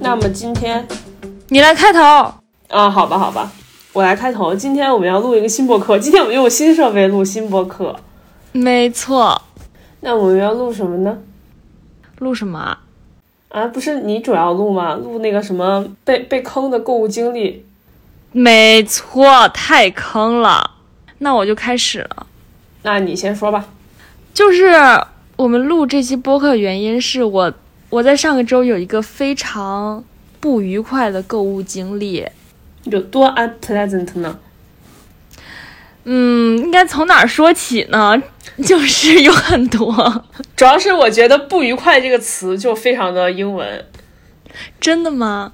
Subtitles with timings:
[0.00, 0.86] 那么今天
[1.48, 2.00] 你来开头。
[2.68, 3.52] 啊，好吧，好吧，
[3.92, 4.54] 我来开头。
[4.54, 7.94] 今天我们要录一个新播客，今天我们用新设备录新播客。
[8.52, 9.40] 没错，
[10.00, 11.18] 那我们要录什么呢？
[12.18, 12.80] 录什么啊？
[13.50, 14.94] 啊，不是你主要录吗？
[14.94, 17.64] 录那个什么被被坑的购物经历。
[18.32, 20.72] 没错，太坑了。
[21.18, 22.26] 那我就开始了。
[22.84, 23.66] 那你先说吧。
[24.32, 24.72] 就是
[25.36, 27.52] 我们录这期播客原因是我
[27.90, 30.04] 我在上个周有一个非常
[30.38, 32.26] 不愉快的购物经历。
[32.84, 34.38] 有多 unpleasant 呢？
[36.04, 38.22] 嗯，应该从哪儿说起呢？
[38.62, 40.24] 就是有很多，
[40.54, 43.84] 主要是我觉得“不愉快”这个词就非常的英文，
[44.78, 45.52] 真的吗？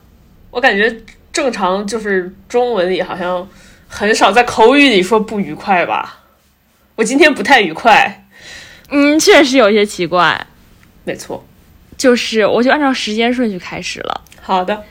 [0.51, 0.95] 我感觉
[1.33, 3.47] 正常就是中文里好像
[3.87, 6.20] 很少在口语里说不愉快吧。
[7.00, 8.27] 我今天不太愉快，
[8.90, 10.47] 嗯，确实有些奇怪。
[11.05, 11.42] 没错。
[11.97, 14.20] 就是我就按照时间顺序开始了。
[14.42, 14.84] 好的，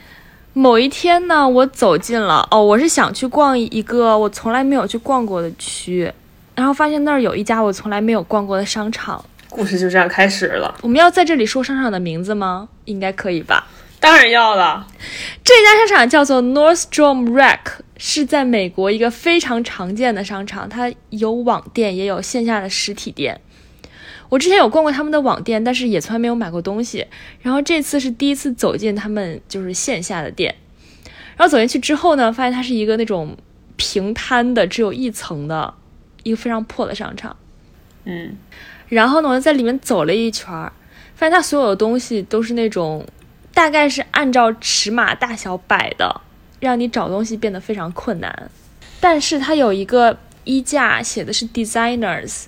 [0.54, 6.12] 某一天呢，我走进了哦，我是想去逛一个我从来没有去逛过的区，
[6.56, 9.24] 然后发现那儿有一家我从来没有逛过的商场。
[9.48, 10.74] 故事就这样开始了。
[10.82, 12.68] 我们要在这里说商场的名字吗？
[12.86, 13.68] 应该可以吧。
[14.00, 14.88] 当然要了，
[15.44, 17.60] 这家商场叫做 Nordstrom Rack，
[18.00, 23.40] 是在美国一个非常常见的商场，它有网店，也有线下的实体店。
[24.30, 27.06] 我之前有逛过他们的网店，但是也从来没有买过东西。
[27.42, 30.56] 然后这次是第一次走进他们就是线下的店。
[31.36, 33.36] 然后走进去之后呢，发现它是一个那种
[33.76, 35.74] 平摊的，只有一层的
[36.24, 37.36] 一个非常破的商场。
[38.06, 38.38] 嗯，
[38.88, 40.72] 然后呢，我就在里面走了一圈儿，
[41.16, 43.06] 发现它所有的东西都是那种
[43.54, 46.22] 大概是按照尺码大小摆的，
[46.60, 48.50] 让你找东西变得非常困难。
[49.00, 52.46] 但是它有一个衣架，写的是 designers，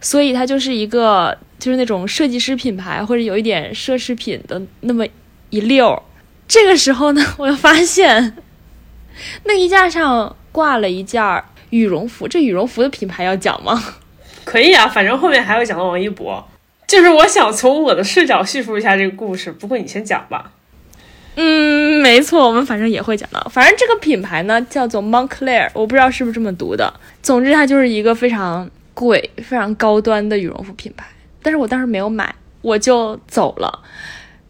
[0.00, 5.06] 所以它就是一个就是那种设计师品牌或者有一点奢侈品的那么
[5.50, 6.02] 一溜儿。
[6.48, 8.36] 这个时候呢，我又发现
[9.44, 13.96] 那衣架上挂了一件羽绒服，这羽绒服的品牌要讲吗？
[14.44, 16.48] 可以啊，反正后面还会讲到王一博。
[16.88, 20.50] 就是我想从我的视角叙述一下这个故事，不过你先讲吧。
[21.36, 23.40] 嗯，没错，我们反正也会讲到。
[23.50, 26.92] 反正这个品牌呢叫做 Montclair，我不知道是不是这么读的。
[27.22, 31.06] 总之，它就是一个非常贵、非常高端的羽绒服品牌。
[31.42, 33.80] 但是我当时没有买，我就走了。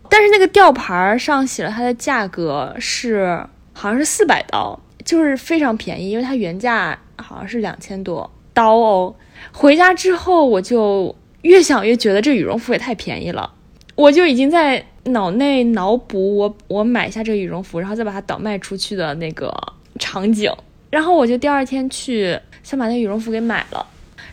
[0.08, 3.40] 但是那个吊牌上写了它的价格是
[3.72, 9.14] 好像是四百刀，就是非常便宜，因为它原价好像是两千多刀哦。
[9.52, 13.52] 回家之后，我就越想越觉得这羽绒服也太便宜了，
[13.94, 19.53] 我就已经在脑内脑补我我买下这个羽绒服，然后再把它倒卖出去的那个
[19.98, 20.53] 场景。
[20.91, 23.87] 然后我就第二天去想把那羽绒服给买了，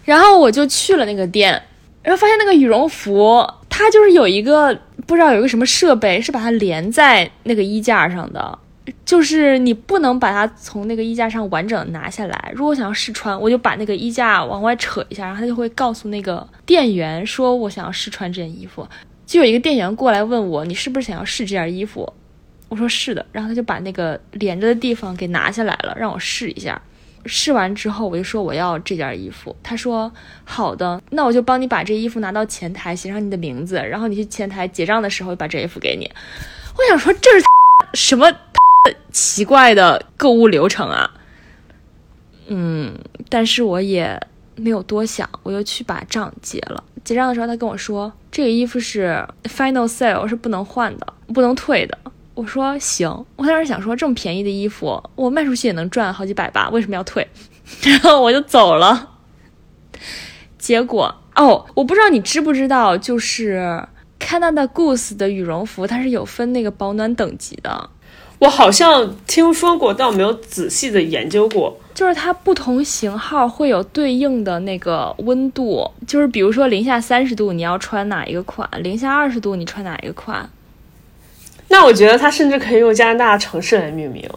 [0.03, 1.61] 然后我就去了那个店，
[2.01, 4.73] 然后发现那个羽绒服它就是有一个
[5.05, 8.59] 不知道有一个什么设备是把它连在那个衣架上的。
[9.03, 12.51] 就是你不能把它从那个衣架上完整拿下来。
[12.55, 18.87] 如果想要试穿，我就把那个衣架往外扯一下，然后它就会告诉那个店员说我想要试穿这件衣服。
[19.27, 22.11] 就有一个店员过来问我，你是不是想要试这件衣服？
[22.69, 26.81] 我说是的，然后他就把那个连着的地方给拿下来了，让我试一下。
[27.25, 29.55] 试完之后，我就说我要这件衣服。
[29.61, 30.11] 他说
[30.45, 36.09] 好的，那我就帮你把这衣服拿到前台，写上你的名字，然后你去前台结账的时候把这衣服给你。
[36.75, 37.45] 我想说这是
[37.93, 38.31] 什么？
[39.11, 41.11] 奇怪的购物流程啊，
[42.47, 44.17] 嗯，但是我也
[44.55, 46.81] 没有多想，我又去把账结了。
[47.03, 51.97] 结账的时候，他跟我说这个衣服是 final sale，是不能换的，不能退的。
[52.35, 57.27] 我说行，我当时想说这么便宜的衣服，我卖出去也能赚好几百吧，为什么要退？
[57.81, 59.09] 然后我就走了。
[60.59, 63.83] 结果哦，我不知道你知不知道，就是
[64.19, 67.89] Canada Goose 的羽绒服，它是有分那个保暖等级的。
[68.39, 71.77] 我好像听说过，但我没有仔细的研究过。
[71.93, 80.47] 就是它不同型号会有对应的那个温度，就是比如说零下三十度你要穿哪一个款，零下二十度你穿哪一个款。
[81.69, 84.29] 那我觉得它甚至可以用加拿大城市来命名。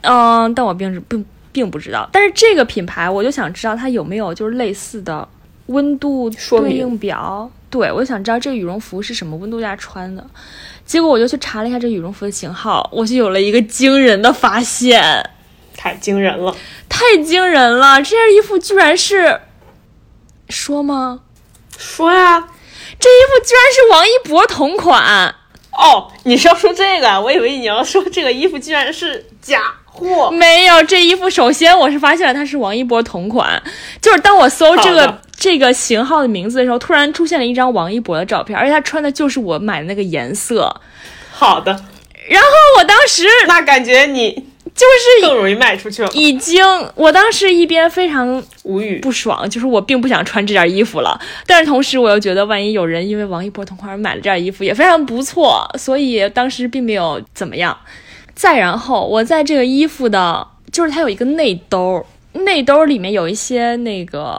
[0.00, 2.08] 嗯，但我并并并不知道。
[2.10, 5.28] 但是这个品牌，我就想知道它有没有就是类似的
[5.66, 7.50] 温度对应表。
[7.72, 10.24] 对，我就想知道这个羽绒服是什么温度下穿的。
[10.84, 15.30] 结果我就去查了一下这羽绒服的型号，我就有了一个惊人的发现，
[15.74, 16.54] 太惊人了，
[16.88, 17.96] 太惊人了！
[18.02, 19.40] 这件衣服居然是
[20.50, 21.20] 说吗？
[21.78, 22.46] 说呀，
[22.98, 25.34] 这衣服居然是王一博同款
[25.72, 26.12] 哦！
[26.24, 27.18] 你是要说这个？
[27.22, 30.30] 我以为你要说这个衣服居然是假货。
[30.30, 33.62] 没有这衣服，首先我是发现了它是王一博同款，
[34.00, 40.74] 就是当我搜这个这个型号的名字的时候，突然出现了一张王一博的照片，而且他穿的就是我买的那个颜色。
[41.30, 41.72] 好的，
[42.28, 42.48] 然后
[42.78, 44.32] 我当时那感觉你
[44.74, 44.86] 就
[45.20, 46.08] 是更容易卖出去了。
[46.12, 46.64] 已经，
[46.94, 49.00] 我当时一边非常无语。
[49.00, 57.76] 不爽，就是我并不想穿这件衣服了，但是同时我又觉得，万一有人因为王一博同款而买了这件衣服，也非常不错，所以当时并没有怎么样。
[58.34, 64.38] 再然后，我在这个衣服的，就是它有一个内兜，内兜里面有一些那个。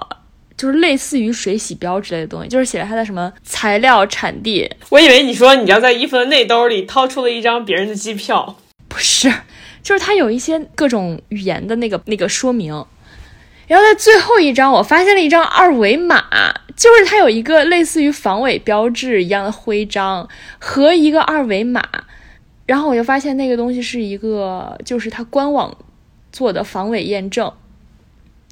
[0.56, 8.56] 就是类似于水洗标之类的东西，就是写着它的什么材料、产地，我以为你说你要在衣服的内兜里掏出了一张别人的机票。
[8.88, 9.34] 不是，
[9.81, 12.72] 就是它有一些各种语言的那个那个说明。
[13.68, 16.24] 然后在最后一张，我发现了一张二维码，
[16.78, 20.30] 就是它有一个类似于防伪标志一样的徽章
[20.60, 21.84] 和一个二维码。
[22.65, 25.75] 然后我就发现那个东西是一个，就是它官网
[26.31, 27.51] 做的防伪验证。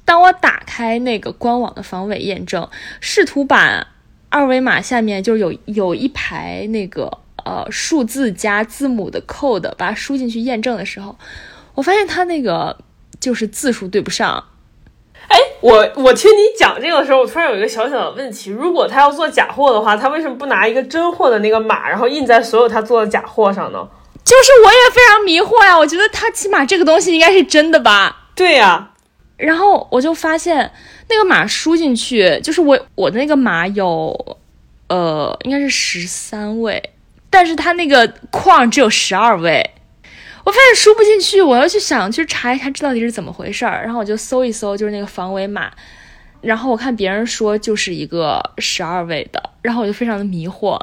[0.04, 2.68] 当我打开那个官网的防伪验证，
[3.00, 3.86] 试图把
[4.28, 11.16] 二维码下面就是有有一排那个呃数字加字母的 code，把它输进去验证的时候，
[11.74, 12.76] 我发现它那个
[13.20, 14.44] 就是字数对不上。
[15.28, 23.88] 哎，我我听你讲这个的时候，我突然有一个小小的问题：如果他要做假货的话，他为什么不拿一个真货的那个码，然后印在所有他做的假货上呢？
[24.24, 28.30] 就是我也非常迷惑呀，我觉得他起码这个东西应该是真的吧。
[28.34, 28.90] 对呀、
[29.36, 30.72] 然后我就发现
[31.08, 34.38] 那个码输进去，就是我我的那个码有，
[34.88, 36.82] 呃，应该是十三位，
[37.28, 39.70] 但是它那个框只有十二位，
[40.44, 45.70] 我发现输不进去，我要去想去查一查这到底是怎么回事儿，然后我就搜一搜，就是那个防伪码，
[46.40, 50.78] 然后我看别人说就是一个十二位的，然后我就非常的迷惑，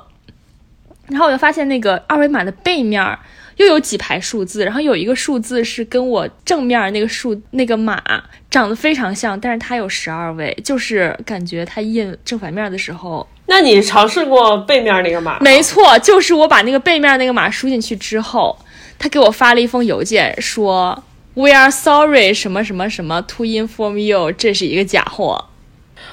[1.09, 3.17] 然后我就发现那个二维码的背面儿
[3.57, 8.01] 又有几排数字，然后有一个数字是跟我正面儿那个数那个码
[8.49, 15.39] 长得非常像，但是它有十二位，就是感觉它印正反面的时候，那你尝试过背面那个码？
[15.39, 18.57] 没错，就是我把那个背面那个码输进去之后，
[18.97, 21.03] 他给我发了一封邮件说。
[21.35, 25.45] We are sorry，什么什么什么，to inform you，这是一个假货。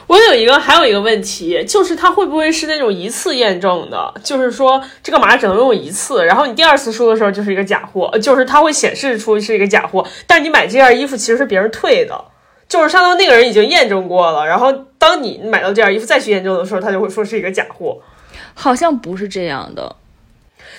[0.07, 4.15] 我有一个还有一个问题，就是它会不会是那种一次验证的？
[4.23, 12.25] 就是说这个码只能用一次，然后你第二次输的时候就是一个假货，就是它会显示出是一个假货，但你买这件衣服其实是别人退的，
[12.69, 18.01] 就是相当于那个人已经验证过了，然后当你买到这件衣服再去验证的时候，他就会说是一个假货。
[18.55, 19.97] 好像不是这样的。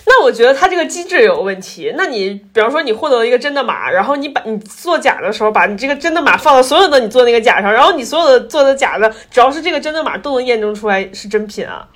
[0.05, 1.93] 那我觉得它这个机制有问题。
[1.97, 11.87] 那你比方说你获得了一个真的码，然后你把你做假的时候，把你这个真的码放到所有的你做那个假上，然后你所有的做的假的，只要是这个真的码都能验证出来是真品啊。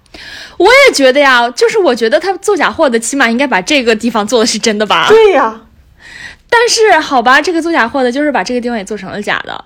[0.58, 5.08] 我也觉得呀，就是我觉得他做假货的，起码应该把这个地方做的是真的吧。
[5.08, 5.62] 对呀、
[6.50, 9.64] 但是好吧，这个做假货的，就是把这个地方也做成了假的。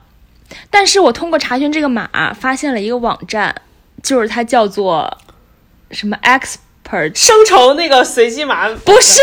[0.70, 2.08] 但是我通过查询这个码，
[2.40, 3.56] 发现了一个网站，
[4.04, 5.18] 就是它叫做
[5.90, 6.16] 什么
[6.86, 9.20] expert，生成那个随机码不是，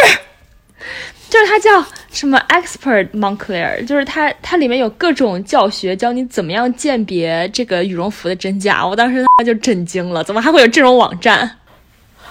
[1.30, 8.86] 就是它叫什么 expert Moncler，就是它它里面有各种教学，教你怎么样鉴别这个羽绒服的真假。
[8.86, 11.58] 我当时他就震惊了，怎么还会有这种网站？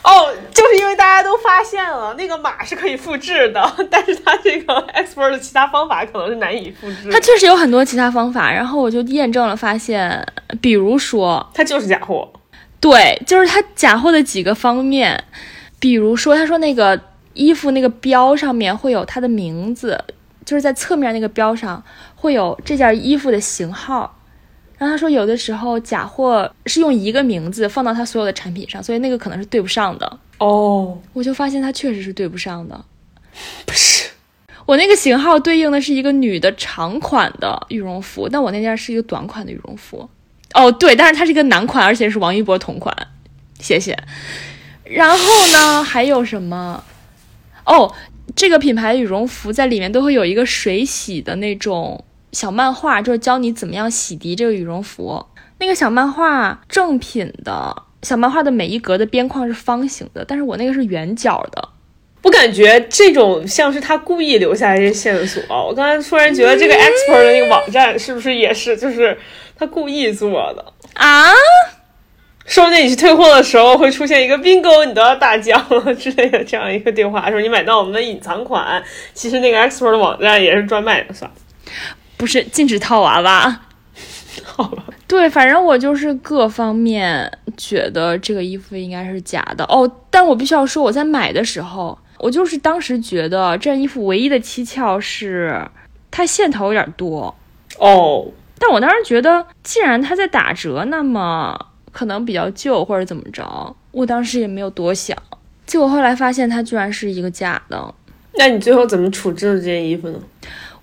[0.04, 7.12] 哦，就是因为大家都发现了那个码是可以复制的， 但是它这个 expert 的其他方法可能是难以复制的。
[7.12, 10.26] 它确实有很多其他方法，然后我就验证了，发现，
[10.60, 12.28] 比如说，它就是假货。
[12.82, 15.24] 对，就是他假货的几个方面，
[15.80, 17.00] 比如说，他说那个
[17.34, 20.04] 衣服那个标上面会有他的名字，
[20.44, 21.82] 就是在侧面那个标上
[22.16, 24.18] 会有这件衣服的型号。
[24.80, 30.20] 然后他说，有的时候假货是用一个名字放到他所有的产品上，所以那个可能是对不上的。
[30.40, 32.84] 哦，我就发现它确实是对不上的。
[33.68, 34.10] 不是，
[34.66, 40.10] 我那个 型号对应的是一个女的长款的羽绒服，但我那件是一个短款的羽绒服。
[40.54, 42.96] 哦，对，但是它是一个男款，而且是王一博同款。
[43.60, 43.98] 谢谢。
[44.84, 45.18] 然后
[45.54, 46.84] 呢，还有什么？
[47.66, 47.94] 哦，
[48.36, 52.04] 这个品牌羽绒服在里面都会有一个水洗的那种
[52.34, 55.26] 小漫画，就是教你怎么样洗涤这个羽绒服。
[55.60, 61.70] 那个小漫画正品的小漫画的每一格的边框是方形的，但是我那个是圆角的。
[62.24, 65.42] 我感觉这种像是他故意留下来的线索。
[65.50, 69.18] 我刚才突然觉得这个 expert 的那个网站是不是也是，就是
[69.58, 70.66] 他故意做的？
[70.94, 71.32] 啊？
[72.46, 81.38] 说不定你去退货的时候会出现一个 bingo，你都要大奖了之类的这样一个对话，说你买到我们的隐藏款，其实那个 expert 的网站也是专卖的，算了，
[82.18, 83.62] 不是禁止套娃娃。
[84.44, 84.84] 好吧。
[85.08, 89.90] 对，反正我就是各方面觉得这个衣服应该是假的哦。
[90.10, 95.68] 但我必须要说，我在买的时候，我就是当时觉得这件衣服唯一的蹊跷是，
[96.12, 97.36] 它线头有点多。
[97.80, 98.28] 哦，
[98.60, 101.58] 但我当时觉得，既然它在打折，那么
[101.92, 105.18] 可能比较旧或者怎么着，我当时也没有多想。
[105.66, 107.94] 结果后来发现它居然是一个假的。
[108.36, 110.20] 那你最后怎么处置了这件衣服呢？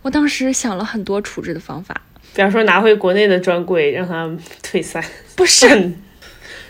[0.02, 1.94] 我当时想了很多处置的方法，
[2.34, 4.28] 比方说拿回国内的专柜让它
[4.62, 5.04] 退散。
[5.36, 5.66] 不是，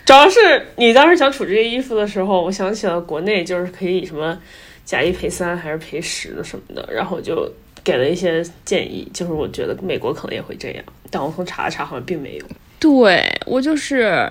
[0.09, 0.39] 主要是
[0.75, 4.35] 你当时想处这些衣服的时候，我想起了国内就是可以什么
[4.83, 7.47] 假一赔三还是赔十的什么的，然后就
[7.83, 12.45] 给了一些建议，就是我觉得美国可能也会这样，但我从查了查，好像并没有。
[12.79, 14.27] 对我就是，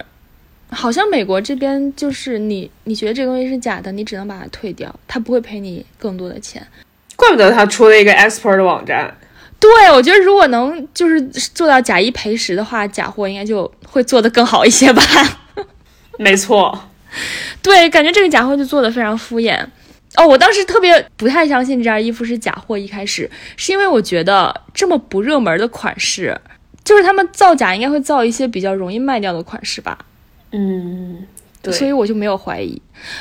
[0.68, 6.60] 好像美国这边就是你你觉得这个东西是假的，你只能把它退掉，他不会赔你更多的钱。
[7.14, 9.16] 怪不得他出了一个 expert 的网站。
[9.60, 15.00] 对，我觉得如果能就是做到假一赔十的话，假货应该就会做得更好一些吧。
[16.18, 16.78] 没错，
[17.62, 19.64] 对，感觉这个假货就做的非常敷衍。
[20.16, 26.36] 哦，我当时特别不太相信这件衣服是假货，一开始是因为我觉得这么不热门的款式，
[26.82, 29.96] 就是他们造假应该会造一些比较容易卖掉的款式吧。
[30.50, 31.26] 嗯，
[31.62, 32.80] 对，所以我就没有怀疑。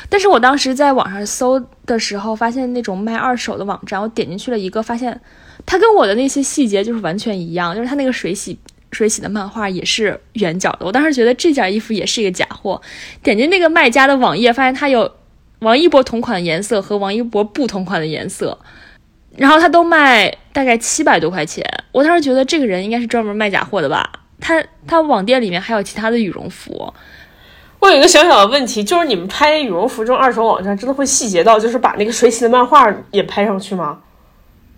[0.10, 5.20] 但是我当时在网上搜的时候，发现那种卖二手的网站，我点进去了一个，发现
[5.66, 8.58] 它跟我的那些细节就是完全一样，就是它那个水洗
[8.91, 10.86] 水洗的漫画也是圆角的。
[10.86, 12.82] 我当时觉得这件衣服也是一个假货，
[13.22, 15.12] 点进那个卖家的网页，发现它有
[15.60, 18.58] 王一博同款颜色和王一博不同款的颜色，
[19.36, 21.65] 然后他都卖大概七百多块钱。
[21.91, 24.08] 我当时觉得这个人应该是专门卖假货的吧。
[24.39, 26.94] 他他网店里面还有其他的羽绒服，
[27.79, 33.98] 我有一个小小的问题，就是你们拍羽绒服这种二手网站，真的会细节到就是把那个水洗的漫画也拍上去吗？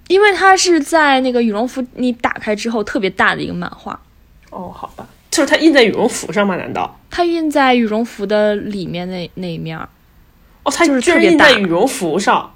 [0.10, 3.98] 因为它是在那个羽绒服你打开之后特别大的一个漫画，
[4.50, 6.56] 哦，好吧，就是它印在羽绒服上吗？
[6.56, 7.00] 难道？
[7.12, 9.88] 它印在羽绒服的里面那那一面儿。
[10.64, 12.52] 哦，它就是特别大印在羽绒服上。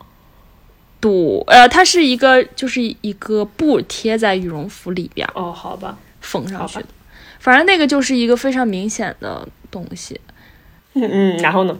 [1.00, 1.12] 对，
[1.48, 6.86] 呃，它是一个就是一个布贴在羽绒服里边儿哦，好吧，好吧缝上去的，
[7.39, 10.19] 反正那个就是一个非常明显的东西。
[10.93, 11.77] 嗯嗯，然后呢？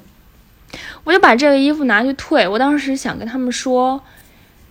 [1.04, 4.02] 我就把这个衣服拿去退，我当时想跟他们说，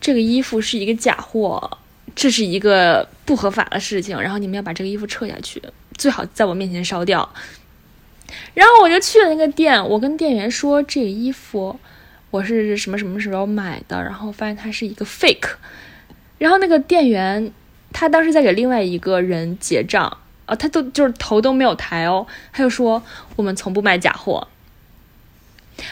[0.03, 1.79] 这个衣服是一个假货，
[2.15, 5.63] 这是一个不合法的事情，然后你们要把这个衣服撤下去，
[5.97, 7.33] 最好在我面前烧掉。
[8.53, 11.79] 然后我就去了那个店，我跟店员说这个衣服
[12.33, 15.51] 我是什么什么时候买的，然后发现它是一个 fake，
[16.39, 17.53] 然后那个店员
[17.93, 23.01] 他当时在给另外一个人结账，啊，他都就是头都没有抬哦，他就说
[23.37, 24.49] 我们从不卖假货。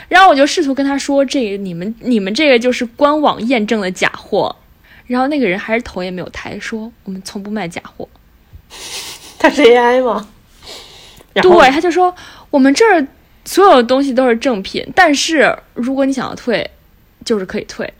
[0.08, 4.54] 然后我就试图跟他说：“这个你们你们这个就是官网验证的假货。”
[5.06, 8.08] 然后那个人还是头也没有抬，说：“我们从不卖假货。
[9.38, 10.28] 他是 AI 吗？”
[11.34, 12.14] 对，他就说
[12.50, 13.06] ：“我们这儿
[13.44, 16.68] 所有的东西都是正品，但是如果你想要退，
[17.24, 17.92] 就是可以退。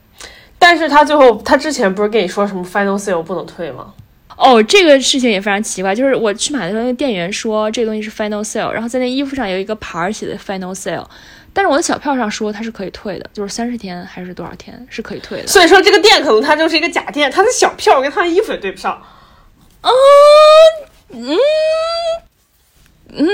[0.59, 3.95] 但是他最后他之前不是跟你说什么 final sale 不能退吗？”
[4.43, 11.07] 哦，这个事情也非常奇怪，就是我去买的时候，那个店员说这个东西是 final sale，然后在那衣服上有一个牌儿写的 final sale，
[11.53, 15.47] 但是我的小票上说它是可以退的，就是三十天还是多少天是可以退的。
[15.47, 18.93] 所以说这个店可能它就是一个假店，它的小票跟它的衣服也对不上。
[19.83, 19.91] 啊，
[21.11, 21.37] 嗯
[23.13, 23.29] 嗯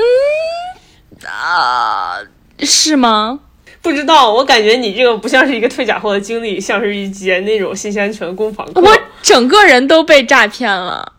[1.25, 2.19] 啊，
[2.59, 3.39] 是吗？
[3.87, 8.81] 不知道，我感觉你这个不像是一个退假货的经历，像是一节那种信息安全攻防课。
[8.81, 11.13] 我整个人都被诈骗了，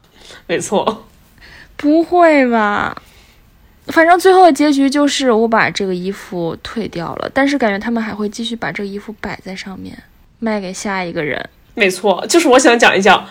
[0.48, 1.06] 没错，
[1.78, 3.02] 不会吧？
[3.88, 9.98] 反正最后的结局就是我把这个衣服退掉了，但是感觉他们还会继续把这个衣服摆在上面，
[10.40, 11.50] 卖给下一个人。
[11.74, 13.26] 没错，就是我想讲一讲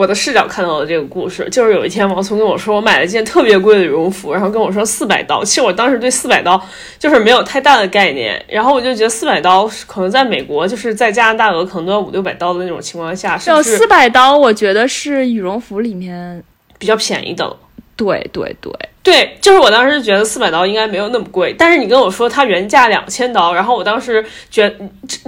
[0.00, 1.46] 我的视角看到的这个故事。
[1.50, 5.44] 就是有一天王聪跟我说，我买了一件特别贵的羽绒服，然后跟我说四百刀。
[5.44, 6.58] 其实我当时对四百刀
[6.98, 16.42] 就是没有太大的概念，然后我就觉得四百刀可能在美国，就是在加拿大额可能都要五六百刀的那种情况下，是四百刀，我觉得是羽绒服里面，
[16.78, 17.54] 比较便宜的了？
[18.00, 24.74] 对对对，对，就是我当时觉得四百刀应该没有那么贵，但是你跟我说它原价两千刀，然后我当时觉得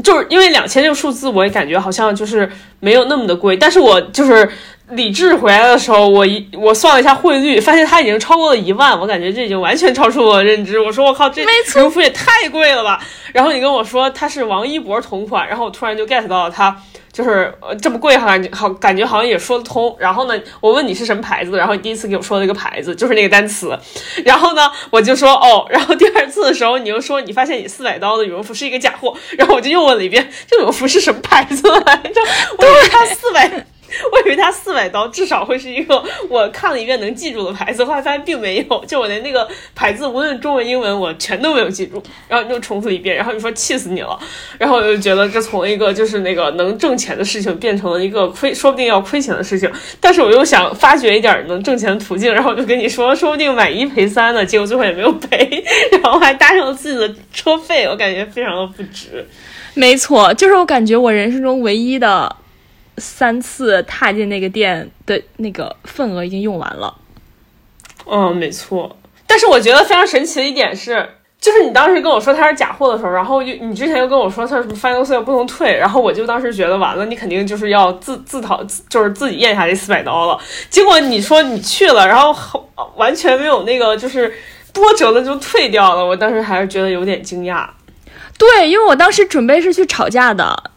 [0.03, 2.51] 就是因为两千这个数字，我也感觉好像就是
[2.81, 4.51] 没有那么的贵，但是我就是
[4.93, 10.81] 理智回来的时候，我一我算了一下汇率，发现它已经超过了一万，我感觉这已经完全超出我的认知。
[10.81, 12.99] 我说我靠，这羽绒服也太贵了吧！
[13.35, 16.75] 然后你跟我说它是王一博同款，然后我突然就 get 到了它。
[17.13, 19.95] 就是这么贵，好感觉好感觉好像也说得通。
[19.99, 23.79] 然后呢，我问你是什么牌子，然后你第一次给我说了一个牌子，就是那个单词。
[24.25, 25.67] 然后呢，我就说哦。
[25.69, 32.21] 然后第二次的时候，你又说你发现你四百刀的羽绒服是一个假货，然后我就又问了一遍，这羽绒服是什么牌子来着？
[32.59, 33.67] 我以为它四百
[34.13, 44.19] 我以为它四百刀至少会是一个我看了一遍能记住的牌子，后来发现并没有，就我连那个牌子无论中文英文我全都没有记住，然后又重复一遍，然后你说气死你了，
[44.59, 49.71] 然后我就觉得这从一个就是那个能挣钱的事情变成了一个亏，说不定要亏钱的事情，
[50.01, 59.27] 但是我又想发掘一点能挣钱的途径，然后我就跟你说，说不定买一赔三呢，结果最后也没有赔，然后还搭上了自己的车费，我感觉非常的不值。
[59.75, 62.37] 没错，就是我感觉我人生中唯一的。
[62.99, 66.95] 三次踏进那个店的那个份额已经用完了。
[68.07, 68.97] 嗯，没错。
[69.27, 71.09] 但是我觉得非常神奇的一点是，
[71.41, 80.39] 就是你当时跟我说它是假货的时候，然后又你之前又跟我说它什么 final sale 不能退，然后我就当时觉得完了，你肯定就是要自自讨，就是自己咽下这四百刀了。
[80.69, 84.35] 结果你说你去了，然后完全没有那个就是
[84.73, 87.67] 多折的就退掉了，我当时还是觉得有点惊讶。
[88.57, 90.71] 对，因为我当时准备是去吵架的。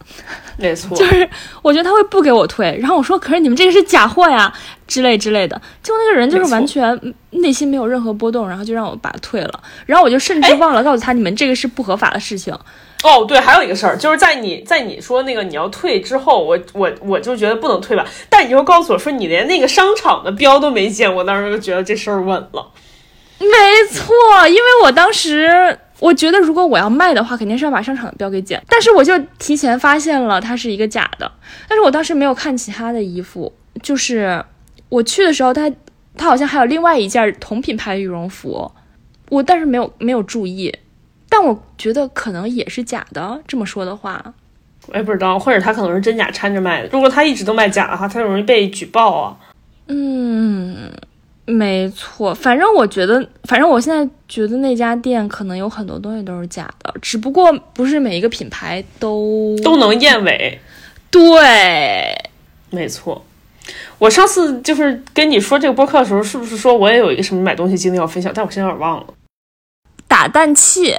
[0.57, 1.27] 没错，就是
[1.61, 4.53] 我觉得他会不给我退，然后我说，可是你们这个是假货呀，
[4.87, 5.59] 之类之类的。
[5.83, 9.59] 结果那个人就是完全内心没有任何波动，然后就让我把它退了。
[9.85, 12.57] 然后我就甚至忘了告诉他，你们这个是不合法的事情。
[13.03, 18.05] 哦，对，还有一个事儿，就是在你在你说那个你要退之后，我我我就觉得不能退吧。
[18.29, 22.65] 但你又告诉我说你连那个商场的标都没见，我当时就觉得这事儿稳了。
[23.39, 23.47] 没
[23.91, 24.13] 错，
[24.47, 25.79] 因为我当时。
[25.99, 28.61] 我觉得如果我要卖的话，肯定是要把商场的标给剪。
[28.67, 31.31] 但是我就提前发现了它是一个假的。
[31.67, 34.43] 但是我当时没有看其他的衣服，就是
[34.89, 35.71] 我去的时候，它
[36.17, 38.71] 它好像还有另外一件同品牌羽绒服，
[39.29, 40.73] 我但是没有没有注意。
[41.29, 43.41] 但我觉得可能也是假的。
[43.47, 44.33] 这么说的话，
[44.87, 46.89] 我也不知道，或者他可能是真假掺着卖的。
[46.91, 49.37] 如果他一直都卖假的话，他容易被举报啊。
[49.87, 50.91] 嗯。
[51.45, 60.59] 没错，反正我觉得，反正我现在觉得那家店可能有很多东西都是假的，只不过不是每一个品牌都都能验伪。
[61.11, 62.13] 对，
[62.71, 63.23] 没错。
[63.99, 68.31] 我上次就是跟你说这个播客的时候，是不是说我也有一个什么买东西经历要分享？
[68.35, 69.07] 但我现在有点忘了。
[70.07, 70.95] 打蛋器。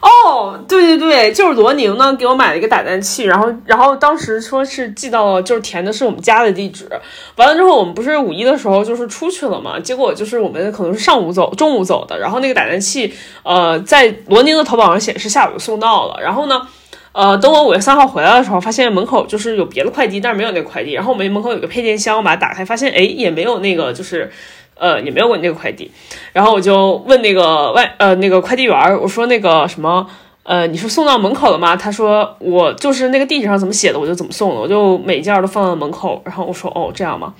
[0.00, 6.88] 哦，对对对，就是罗宁呢给我买了一个打蛋器，然后然后当时说是寄到了，就是填的是我们家的地址。
[7.36, 16.18] 完了之后，我们不是五一的时候就是出去了嘛，结果就是我们可能是上午走，中午走的，然后那个打蛋器，呃，在罗宁的淘宝上显示下午就送到了。
[16.22, 16.66] 然后呢，
[17.12, 20.92] 呃，等我五月三号回来的时候，发现门口就是有别的快递，但是没有那快递。
[20.92, 24.32] 然后我们门口有个配件箱，我把它打开，发现哎也没有那个就是。
[24.80, 25.90] 呃，也没有我那个快递，
[26.32, 30.06] 然后我就问那个外呃那个快递员，我说那个什么
[30.42, 31.76] 呃，你是送到门口了吗？
[31.76, 36.22] 他说我就是那个地址上怎么写的，我就怎么送的，我就每件都放到门口。
[36.24, 37.34] 然后我说哦这样吗？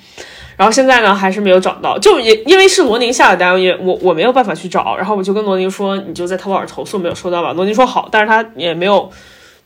[0.56, 4.94] 然后现在呢还是没有找到，就也因为是罗宁下的单，也我我没有办法去找。
[4.98, 7.54] 然后我就跟罗宁说，你就在淘宝上投诉没有收到吧？
[7.54, 9.10] 罗宁说好，但是他也没有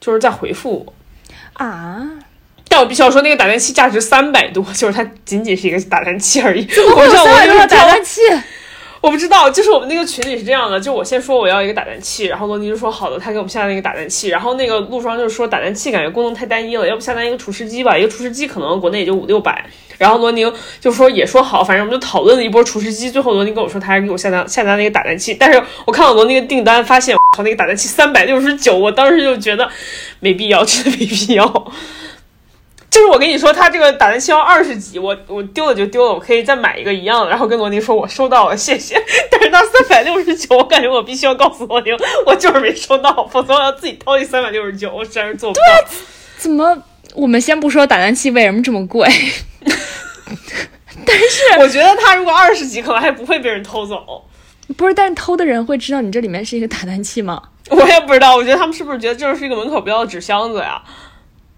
[0.00, 0.92] 就是在回复我
[1.54, 2.08] 啊。
[2.74, 6.66] 但我必须要说，那个打蛋器价值三百多， 就是它仅仅是一个打蛋器而已。
[6.90, 8.20] 我不知道我那个打蛋器，
[9.00, 9.48] 我不知道。
[9.48, 14.26] 就是我们那个群里是这样的，就我先说我要一个打蛋器，然后罗尼就说好的，他给我们下了一个打蛋器。
[14.26, 17.96] 然后那个陆双就说打蛋器感觉功能太单一了，要不下单一个除湿机吧？
[17.96, 19.64] 一个除湿机可能国内也就五六百。
[19.96, 23.08] 然后罗宁就说也说好，反正我们就讨论了一波除湿机。
[23.08, 29.70] 最后罗宁跟我说他还给我下单下单那个打蛋器，但是我看到罗宁的订单，发现我靠那个打蛋器三百六十九，我当时就觉得
[30.18, 31.72] 没必要，真的没必要。
[32.94, 38.94] 就是我跟你说，他这个打蛋器要二十几，我我丢了就丢了，我可以再买一个一样的，然后跟罗宁说我收到了，谢谢。
[39.32, 41.92] 但是到三百六十九，我感觉我必须要告诉罗宁，
[42.24, 45.62] 我就是没收到，否则我要自己掏这三百六十九，我实在是做不到。
[46.38, 46.84] 怎么？
[47.16, 49.08] 我们先不说打蛋器为什么这么贵，
[51.04, 54.24] 但是我觉得他如果二十几，可能还不会被人偷走。
[54.76, 57.42] 不是，但是偷的人会知道你这里面是一个打蛋器吗？
[57.70, 60.80] 我也不知道，我觉得他们是不是觉得这是一个门口标的纸箱子呀？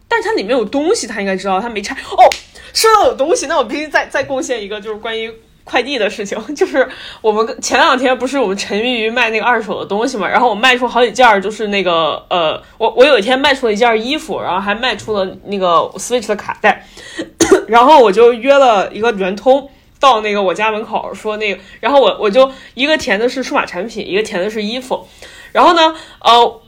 [0.09, 1.95] 但是它里面有东西，他应该知道，他没拆。
[1.95, 2.31] 哦，
[2.73, 5.33] 说到有东西，那我必须再再贡献一个，就是关于
[5.65, 6.39] 快递的事情。
[6.55, 6.89] 就是
[7.21, 16.87] 我们前两天不是我们沉迷于卖那个二手的东西嘛，然后我卖出好几件儿，就是那个呃，我我有一天卖出了一件衣服，然后还卖出了那个 Switch 的卡带，
[17.67, 25.07] 然后我就约了一个圆通到那个我家门口，说那个，然后我我就一个填的是数码产品，一个填的是衣服，
[25.53, 26.63] 然后呢，呃。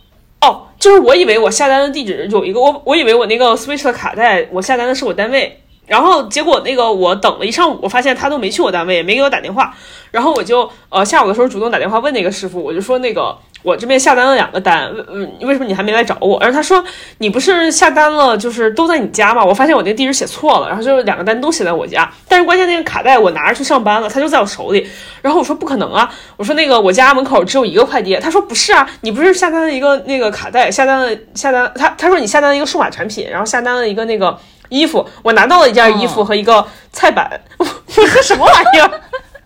[0.78, 5.60] 就是我以为我下单的地址有一个我，我以为我那个 Switch 的卡带，我下单的是我单位。
[5.86, 9.74] 然后结果那个我等了一上午，我发现他都没去我单位，也没给我打电话。
[10.10, 16.38] 然后我就呃下午的时候主动打电话问那个师傅，我就说那个我这边下单了两个单，嗯，为什么你还没来找我？
[16.40, 16.82] 然后他说
[17.18, 19.44] 你不是下单了，就是都在你家吗？
[19.44, 24.88] 我发现我那个地址写错了，然后就是两个单都写在我家，但是关键那个卡带我拿着去上班了，他就在我手里。
[25.20, 28.16] 然后我说不可能啊，我说那个我家门口只有一个快递。
[28.16, 34.38] 他说不是啊，你不是下单了一个那个卡带，下单了下单他他说你下单了一个数码产品，然后下单了一个那个。
[34.70, 37.40] 衣服，我拿到了一件衣服和一个菜板。
[37.56, 38.90] 我说什么玩意儿？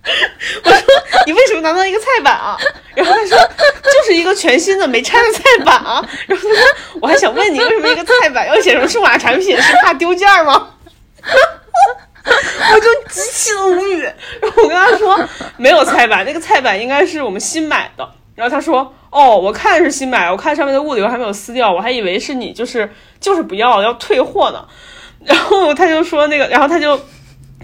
[0.64, 0.82] 我说
[1.26, 2.58] 你为什么拿到一个菜板啊？
[2.94, 6.04] 然后他说就是一个全新的没拆的菜板啊。
[6.26, 6.66] 然后他说
[7.00, 10.70] 我还想问你为什么一个菜板要写成数码产品，是怕丢件吗？
[12.74, 14.02] 我就极其的无语。
[14.02, 15.16] 然后我跟他说
[15.56, 18.08] 没有菜板，那个菜板应该是我们新买的。
[18.34, 24.66] 然后他说哦，我看是新买，我看上面的物流还没有撕掉，我还以为是你就是就是不要要退货呢。
[25.24, 27.00] 然后他就说那个，然后他就。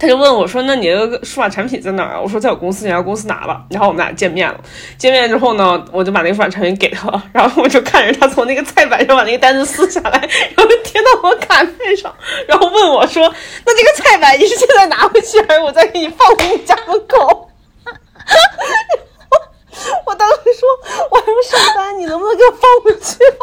[0.01, 4.61] 他就问我说：“那你的数码产品在哪儿啊？”我说：“在我公司，你来公司拿吧。”然后我们俩见面了。
[4.97, 7.11] 见面之后呢，我就把那个数码产品给他。
[7.33, 10.19] 然后我就看着他从那个菜板上把那个单子撕下来，
[10.57, 12.15] 然后贴到我卡片上，
[12.47, 13.33] 然后问我说
[13.67, 17.51] ：“那这个菜板你是现在拿回去，还是我再给你放回你家门口？”
[20.05, 20.69] 我当时说
[21.11, 23.41] ：“我还要上班，你能不能给我放回去啊？”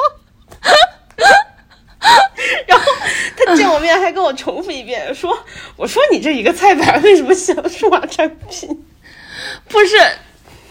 [2.68, 2.86] 然后
[3.38, 5.38] 他见我面还跟我重复一遍说
[5.76, 8.84] ：“我说你这一个菜板为什么写了数码产品？
[9.68, 9.98] 不是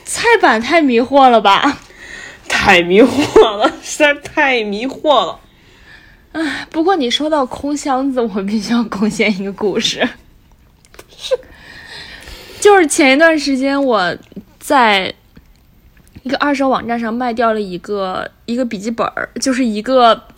[0.04, 1.80] 菜板太迷惑了吧？
[2.48, 5.40] 太迷惑了，实在太迷惑了。
[6.32, 10.08] 唉，不过你说到空箱子，我必须要贡献一个故事。
[11.16, 11.38] 是，
[12.60, 14.16] 就是前一段时间我
[14.58, 15.12] 在
[16.22, 20.28] 一个二手网站上卖掉了一个一个笔记本儿，就是一个。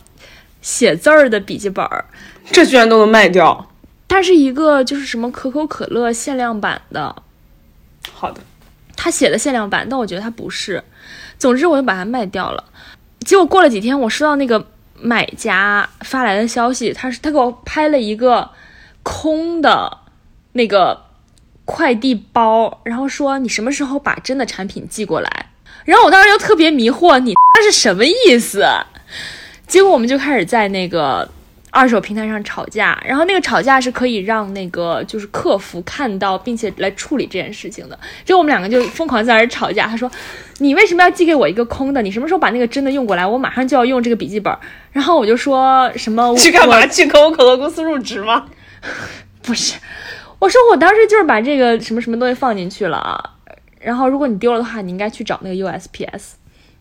[0.66, 2.04] 写字儿的笔记本儿，
[2.50, 3.70] 这居然都能卖掉？
[4.08, 7.22] 它是一个就是什么可口可乐限量版的。
[8.12, 8.40] 好的，
[8.96, 10.82] 他写的限量版，但我觉得它不是。
[11.38, 12.64] 总之，我就把它卖掉了。
[13.20, 18.50] 结果过了几天，我收到那个买家发来的消息，他是他给我拍了一个
[19.04, 19.98] 空的
[20.54, 21.00] 那个
[21.64, 25.50] 快递包，然后说你什么时候把真的产品寄过来？
[25.84, 28.66] 然后我当时就特别迷惑，你那是什么意思？
[29.66, 31.28] 结果我们就开始在那个
[31.70, 37.98] 二手平台上吵架，然后那个吵架是可以让那个就是客服看到，并且来处理这件事情的。
[38.24, 39.86] 就我们两个就疯狂在那儿吵架。
[39.86, 40.10] 他说
[40.58, 42.00] ：“你为什么要寄给我一个空的？
[42.00, 43.26] 你什么时候把那个真的用过来？
[43.26, 44.56] 我马上就要用这个笔记本。”
[44.92, 46.86] 然后我就说什么：“去干嘛？
[46.86, 48.46] 去可口可乐公司入职吗？”
[49.42, 49.74] 不是，
[50.38, 53.22] 我说我当时就是把这个什么什么东西放进去了啊。
[53.80, 56.36] 然后如果你丢了的话，你应该去找那个 USPS。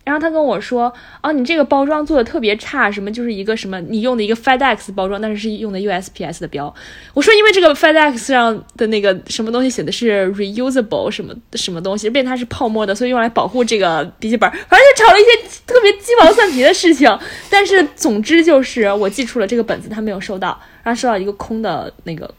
[0.05, 6.73] 然后他跟我说：“哦，你这个包装做的特别差，什么就是一个什么你用的一个 FedEx 包装，但是是用的 USPS 的标。”
[7.15, 14.47] 我说：“因为这个 FedEx 上的那个什么东西写的是 reusable 什么什么东西，并且它是泡沫的，所以用来保护这个笔记本。
[14.51, 17.11] 反正就吵了一些特别鸡毛蒜皮的事情。
[17.49, 22.31] 但是总之就是我寄出了这个本子，他没有收到，然后收到一个空的那个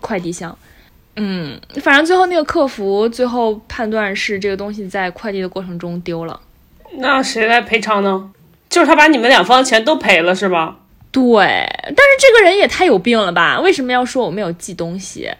[0.00, 0.58] 快递箱。
[1.14, 6.40] 嗯，反正最后那个客服最后判断是这个东西在快递的过程中丢了。”
[6.98, 8.30] 那谁来赔偿呢？
[8.68, 10.76] 就是他把你们两方钱都赔了，是吧？
[11.12, 11.44] 对，
[11.84, 13.60] 但是这个人也太有病了吧？
[13.60, 15.30] 为什么要说我没有寄东西？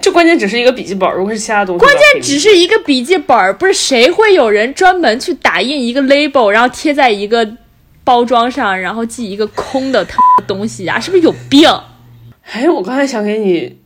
[0.00, 7.48] 这关键只是一个笔记本，如果是其他东西，关键只是一个笔记本，不是谁会有人专门去打印一个 label，然后贴在一个
[8.02, 10.98] 包装上，然后寄一个空的他东西啊？
[10.98, 11.70] 是不是有病？
[12.50, 13.78] 哎，我刚才想给你，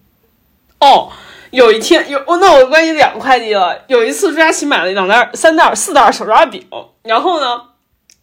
[0.80, 1.10] 哦。
[1.50, 3.76] 有一天有哦，那我关于两个快递了。
[3.88, 6.64] 有一次朱佳琪买了两袋、三袋、四袋手抓饼，
[7.02, 7.69] 然后呢，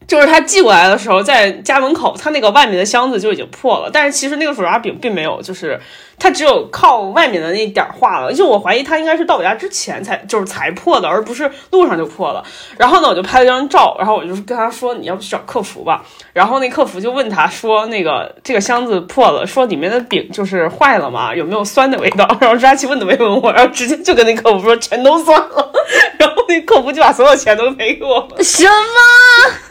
[0.08, 5.80] 就是他寄过来的时候，在家门口，他那个外面的箱子就已经破了，但是其实那个手抓饼并没有，就是。
[6.20, 12.43] 它只有靠外面的那点儿化了，就我怀疑他应该是到我家之前才就是才破的，而不是路上就破了。
[12.76, 25.72] 然后呢，我就拍了张照，然后我就跟他说：“你要不去找客服吧。”然后那客服就问他说：“那个这个箱子破了，说里面的饼就是坏了嘛，有没有酸的味道？”然后抓起问都没问我，然后直接就跟那客服说：“全都酸了。”
[26.17, 28.43] 然后那客服就把所有钱都赔给我了。
[28.43, 29.66] 什么？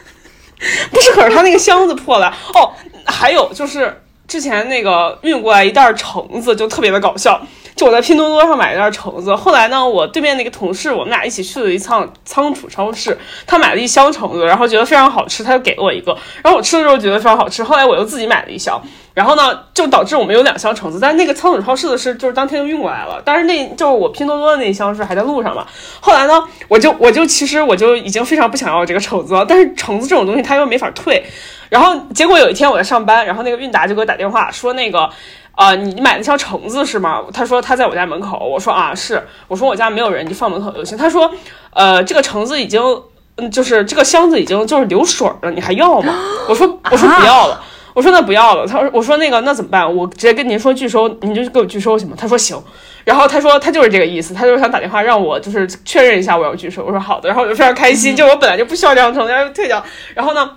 [0.91, 2.71] 不是，可是他那个箱子破了哦。
[3.05, 4.01] 还有就是。
[4.27, 7.41] 之前那个运过来一袋橙子就特别的搞笑，
[7.77, 18.81] 就我在拼多多上买了一袋橙子，后来呢，我对面那个同事，我们俩一起去了一趟仓储超市，他买了一箱橙子，然后觉得非常好吃，他就给了我一个，然后我吃的时候觉得非常好吃，后来我又自己买了一箱，
[19.13, 25.63] 然后呢，就导致我们有两箱橙子，但那个仓储超市的是就是当天就运过来了，但是那就是我拼多多的那一箱是还在路上嘛，
[25.99, 31.23] 后来呢，我就我就其实我就已经非常不想要这个橙子了，但是橙子这种东西他又没法退。
[31.69, 35.09] 然后结果有一天我在上班，然后那个韵达就给我打电话说那个，
[35.57, 37.23] 呃，你买的箱橙子是吗？
[37.33, 38.37] 他说他在我家门口。
[38.47, 40.95] 我说啊是，我说我家没有人，你放门口就行。
[40.95, 41.31] 他说，
[41.71, 42.79] 呃，这个橙子已经，
[43.37, 46.13] 嗯，就是这个箱子已经就是流水了，你还要吗？
[46.47, 47.59] 我说我说不要了，
[47.95, 48.67] 我说那不要了。
[48.67, 49.95] 他说我说那个那怎么办？
[49.95, 52.15] 我直接跟您说拒收，您就给我拒收行吗？
[52.15, 52.55] 他说行。
[53.03, 56.85] 然后他说他就是这个意思，他就是想打电话让我就是确认一下我要拒收。
[56.85, 57.27] 我说好的。
[57.27, 59.83] 然后我就非常开心，就我本来就不需要这样橙子，要退掉。
[60.13, 60.51] 然后呢？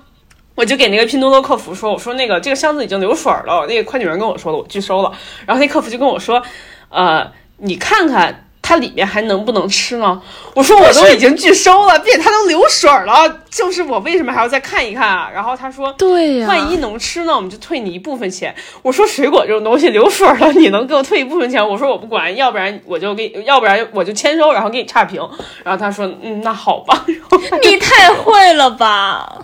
[0.61, 5.11] 我就给那个拼多多客服说，我说那个这个箱子已经流水了，那个快递员跟我说了，我拒收了。
[5.46, 6.42] 然后那客服就跟我说，
[6.90, 8.46] 呃，你看看。
[8.62, 10.23] 它里面还能不能吃呢？
[10.55, 15.29] 我说我都已经拒收了，并且它都流水了，就是我为什么还要再看一看啊？
[15.35, 18.55] 然后他说，对呀，万一能吃呢，我们就退你一部分钱。
[18.83, 21.66] 我说水果这种东西流水了，你能给我退一部分钱？
[21.68, 25.20] 我说我不管，要不然我就给，要不然我就签收，然后给你差评。
[25.64, 27.05] 然后他说，嗯，那好吧。
[27.64, 29.37] 你太会了吧？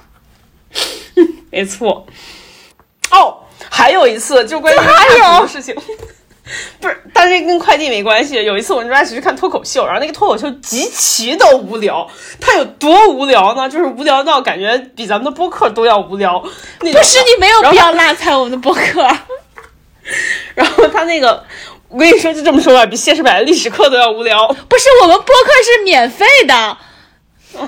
[1.50, 2.06] 没错。
[3.10, 3.38] 哦，
[3.70, 5.74] 还有一次就关于还有事情。
[6.80, 8.36] 不是，但是跟快递没关系。
[8.44, 12.08] 有一次我们家一起去看脱口秀，然后那个脱口秀极其的无聊。
[12.40, 13.68] 它有多无聊呢？
[13.68, 16.38] 就是无聊到感觉比咱们的播客都要无聊。
[16.78, 19.02] 不是你没有必要拉踩我们的播客。
[20.54, 21.44] 然后他那个，
[21.88, 24.46] 我跟你说就这么说吧，比谢世柏的历史课都要无聊。
[24.68, 26.78] 不是，我们播客是免费的。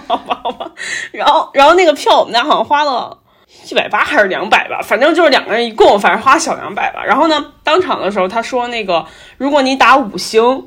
[0.06, 0.70] 好吧，好吧。
[1.12, 3.18] 然后，然后那个票我们家好像花了。
[3.70, 7.02] 一百八还是两百吧，反正就是两个人一共，反正花小两百吧。
[7.04, 9.04] 然后呢，当场的时候他说，那个
[9.36, 10.64] 如果你打五星，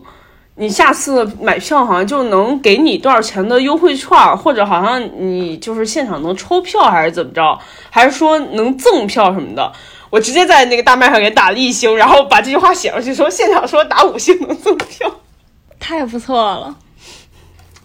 [0.55, 7.57] 你下次买票好像就能给你多少钱的优惠券，或者好像你就是现场能抽票还是怎么着，
[7.89, 9.71] 还是说能赠票什么的。
[10.10, 15.10] 我直接在那个大麦上给打了一星，然后把这句话写上去，说现场说打五星能赠票，
[15.79, 16.75] 太不错了。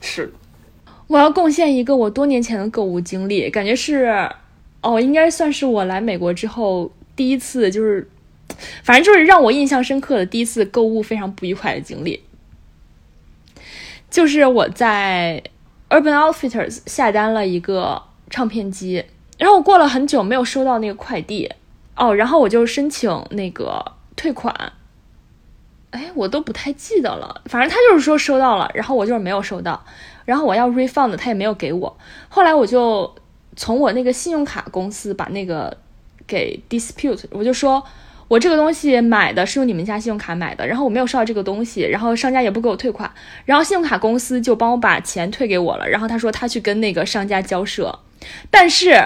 [0.01, 0.33] 是，
[1.07, 4.29] 我要贡献一个我多年前的购物经历，感觉是。
[4.83, 8.09] 哦，应该算是我来美国之后第一次，就是，
[8.85, 12.23] 反正就是让我印象深刻的第一次购物非常不愉快的经历。
[14.09, 15.43] 就是我在
[15.91, 19.05] Urban Outfitters 下单了一个唱片机，
[19.39, 21.51] 然后我过了很久没有收到那个快递，
[21.97, 24.55] 哦，然后我就申请那个退款，
[25.91, 29.85] 哎，我都不太记得了，反正他就是说收到了，然后我就是没有收到，
[30.27, 31.97] 然后我要 refund，他也没有给我，
[32.29, 33.15] 后来我就。
[33.59, 35.75] 从我那个信用卡公司把那个
[36.27, 37.83] 给 dispute，我就说
[38.29, 43.11] 我这个东西买的是用你们家信用卡买的，然后我没有收到这个东西，然后商家也不给我退款，
[43.47, 47.99] 然后信用卡公司就帮我把钱退给我了，然后他说他去跟那个商家交涉，
[48.51, 49.03] 但是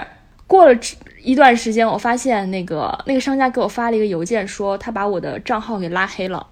[0.47, 0.77] 过了
[1.23, 6.45] 一段时间，我发现那个那个商家给我发了一个邮件，说他把我的账号给拉黑了，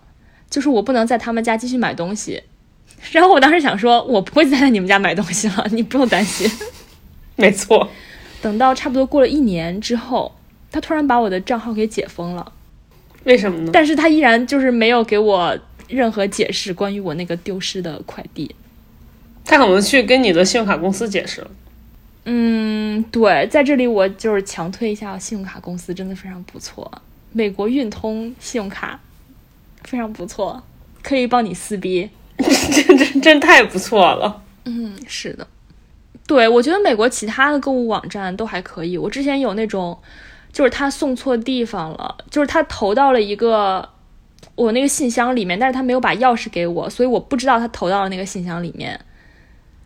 [0.50, 2.44] 就是我不能在他们家继续买东西，
[3.12, 6.50] 然后我当时想说，我不会再在你们家买东西了，你不用担心。
[7.36, 7.90] 没错，
[8.42, 10.36] 等到差不多过了一年之后，
[10.72, 12.52] 他突然把我的账号给解封了。
[13.24, 13.70] 为什么呢？
[13.74, 15.58] 但是他依然就是没有给我
[15.88, 18.54] 任何解释关于我那个丢失的快递。
[19.46, 21.52] 他可能去跟你的信用卡公司解释了。
[22.26, 27.02] 嗯，对，在这里我就是强推一下信用卡公司，真的非常不错。
[27.32, 29.00] 美国运通信用卡
[29.84, 30.62] 非常不错，
[31.02, 32.10] 可以帮你撕逼，
[32.72, 34.42] 真真真太不错了。
[34.66, 35.46] 嗯，是的。
[36.26, 38.98] 对，我觉得美国其他的购物网站都还可以。
[38.98, 39.98] 我之前有那种，
[40.54, 43.90] 就是他送错地方了，就是他投到了一个
[44.56, 49.00] 我那个信箱里面，但是他没有把钥匙给我，所以我不知道他投到了那个信箱里面。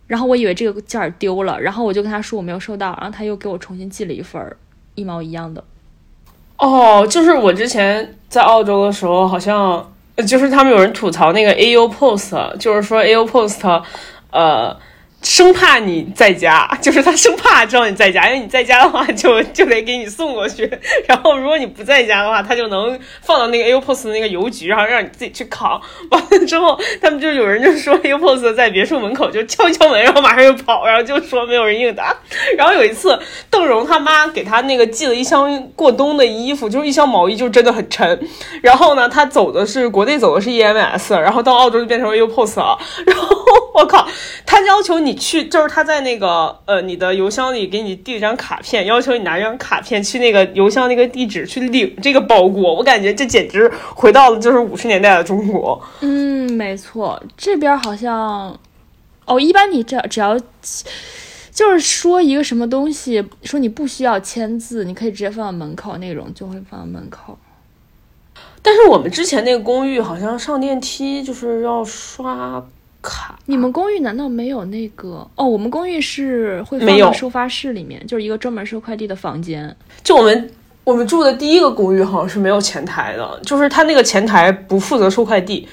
[0.06, 4.54] 然后我以为这个件儿丢了，然后我就跟他说我没有收到，然后他又给我重新寄了一份
[4.94, 5.64] 一毛一样的。
[6.58, 13.82] 哦，就是我之前在澳洲的时候，好像就是他们有人吐槽那个 AU Post，就是说 AU Post，
[14.30, 14.76] 呃。
[15.24, 20.70] 生怕你在家， 就是他生怕知道你在家，因为你在家的话， 就就得给你送过去。
[21.08, 25.80] 然后如果你不在家的话，他就能放到那个 AirPods 的那个邮局，然后让你自己去扛。
[26.10, 32.14] 完了之后，他们就有人就说 AirPods 在别墅门口就敲敲门，然后马上就跑，然后就说没有人应答。
[32.58, 38.28] 然后有一次，邓荣他妈给他那个寄了一箱过冬的衣服，就是一箱毛衣，就真的很沉。
[38.60, 42.78] 然后呢，他走的是国内走的是 EMS，然后到澳洲就变成 AirPods 了。
[43.06, 43.34] 然后
[43.74, 44.06] 我靠，
[44.44, 45.13] 他要求你。
[45.14, 52.74] 去就是他在那个呃你的邮箱里给你递一张卡片，要求你拿一张卡片去那个邮箱那个地址去领这个包裹。
[52.74, 55.82] 我感觉这简直回到了就是五十年代的中国。
[56.00, 58.58] 嗯，没错，这边好像
[59.26, 60.38] 哦，一般你只只要
[61.50, 67.38] 就是说一个什么东西，说你不需要签字，你可以直接放到门口那种，就会放到门口。
[68.60, 72.64] 但是我们之前那个公寓好像上电梯就是要刷。
[73.04, 75.28] 卡，你们公寓难道没有那个？
[75.36, 79.76] 哦，我们公寓是会放到收发室里面，就是一个专门收快递的房间。
[80.02, 80.50] 就我们
[80.82, 85.68] 我们住的第一个公寓好像是没有前台的，就是他那个前台不负责收快递，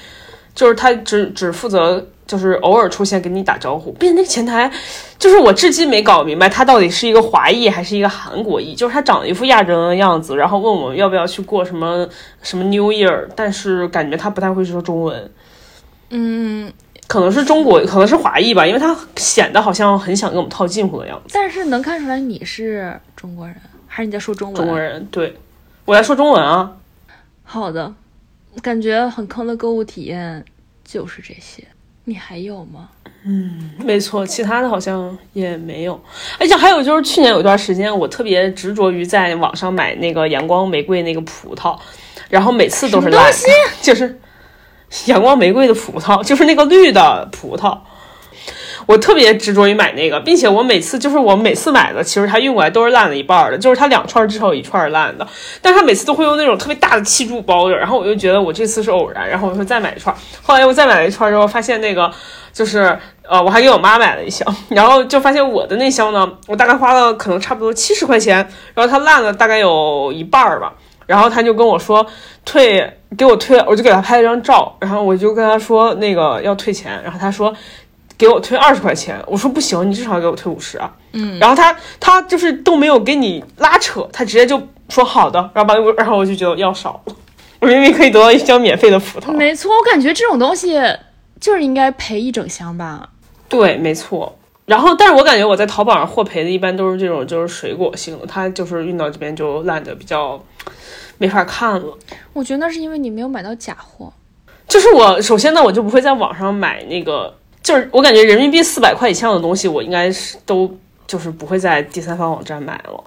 [0.54, 3.90] 就是他只只负责就是偶尔出现给你打招呼。
[3.92, 4.70] 并且那个前台，
[5.18, 12.06] 就是我至今没搞明白他到底是一个华裔还是一个韩国裔，就是他长了一副亚洲人的样子，然后问我们要不要去过什么
[12.42, 15.30] 什么 New Year，但是感觉他不太会说中文。
[16.10, 16.72] 嗯。
[17.12, 21.34] 可能是中国，可能是华裔吧，因为他显得好像很想跟我们套近乎的样子。
[21.34, 23.54] 但是能看出来你是中国人。
[23.86, 24.56] 还是你在说中文？
[24.56, 25.36] 中国人，对
[25.84, 26.74] 我在说中文啊。
[27.44, 27.92] 好的，
[28.62, 30.42] 感觉很坑的购物体验
[30.86, 31.62] 就是这些。
[32.04, 32.88] 你还有吗？
[33.26, 36.02] 嗯没错，其他的好像也没有。
[36.40, 41.78] 而且还有就是去年有一段时间，我特别执着于在网上买那个阳光玫瑰那个葡萄，
[42.30, 43.38] 然后每次都是烂的，
[43.82, 44.18] 就是
[45.06, 47.78] 阳光玫瑰的葡萄， 就是那个绿的葡萄。
[48.84, 55.24] 我特别执着于买那个，并且我每次就是我每次买的，其实它运过来都是烂了一半的，就是它两串至少有一串烂的，
[55.60, 62.10] 但是它每次都会用那种特别大的气柱包着，然后我就觉得我这次是偶然，然后我说再买一串，后来我再买了一串之后，发现那个
[62.52, 68.36] 就是呃，我还给我妈买了一箱， 然后就发现我的那箱呢，我大概花了可能差不多七十块钱，
[68.74, 70.72] 然后它烂了大概有一半儿吧，
[71.06, 72.06] 然后他就跟我说
[72.44, 77.54] 退，给我退，我就给他拍了张照，然后我就跟他说那个要退钱，然后他说。
[78.18, 80.88] 给我退二十块钱，我说不行，你至少给我退五十啊。
[81.12, 87.14] 嗯，然后他他就是都没有给你拉扯，他直接就说好的，然后把我，然后我就觉得要少了，
[87.58, 89.32] 我明明可以得到一箱免费的葡萄。
[89.32, 90.80] 没错，我感觉这种东西
[91.40, 93.08] 就是应该赔一整箱吧。
[93.48, 94.38] 对，没错。
[94.64, 100.42] 然后，但是我感觉我在淘宝上获赔的一般都是这种，就是水果性的，它就是运到这边就烂的比较
[101.18, 101.98] 没法看了。
[102.32, 104.12] 我觉得那是因为你没有买到假货。
[104.68, 107.34] 就是我首先呢，我就不会在网上买那个。
[107.62, 110.68] 就是我感觉人民币四百块以上的东西，我应该是都
[111.06, 113.04] 就是不会在第三方网站买了。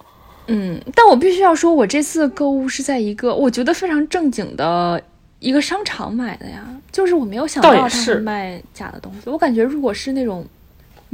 [0.47, 5.01] 嗯，但我必须要说，我这次购物是在一个我觉得非常正经的
[5.39, 6.65] 一个商场买的呀。
[6.89, 9.29] 就是我没有想到他是卖假的东西。
[9.29, 10.45] 我感觉如果是那种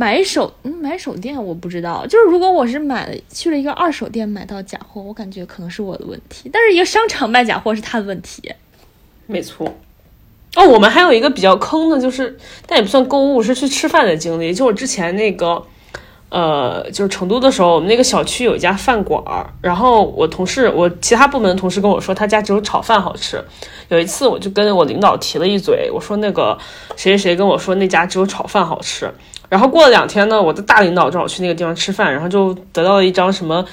[0.01, 2.07] 买手嗯买手店，我不知道。
[2.07, 6.49] 就是如果我是买了去了一个二手店买到假货，我感觉可能是我的问题。
[6.51, 8.51] 但是一个商场卖假货是他的问题。
[9.27, 9.71] 没错。
[10.55, 12.35] 哦，我们还有一个比较坑的，就是
[12.65, 14.51] 但也不算购物，是去吃饭的经历。
[14.51, 15.63] 就我之前那个，
[16.29, 23.39] 呃，就是成都的时候，我们那个小区有一家饭馆儿，然后我同事，我其他部门的同事跟我说，他家只有炒饭好吃。
[23.89, 26.57] 有一次，我就跟我领导提了一嘴，我说那个
[26.95, 29.07] 谁谁谁跟我说那家只有炒饭好吃。
[29.51, 33.65] 然后过了两天呢，我的大领导正好去那个地方吃饭，然后就得到了一张什么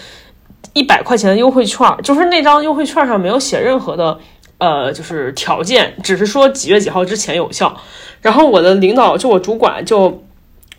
[0.73, 4.19] 一百块钱的优惠券，就是那张优惠券上没有写任何的。
[4.59, 7.73] 呃，就是条件，只是说几月几号之前有效。
[8.21, 10.21] 然后我的领导就我主管就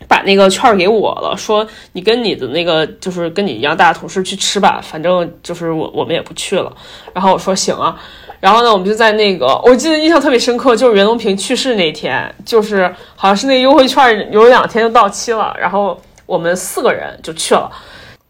[0.08, 6.72] 把那个券给我了，说你跟你的那个就是跟你一样大的同事去吃吧，反正就是我我们也不去了。
[7.12, 7.98] 然后我说行啊。
[8.40, 17.70] 然后呢，我们就在那个我记得印象特别深刻，就是袁隆平去世那天，就是好像是那个优惠券有两天就到期了，然后我们四个人就去了。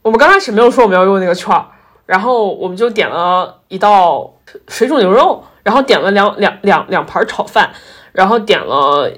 [0.03, 1.55] 我们刚开始没有说我们要用那个券，
[2.07, 4.33] 然后我们就点了一道。
[4.67, 7.71] 水煮牛肉，然后点了两两两两盘炒饭，
[8.11, 9.09] 然后点了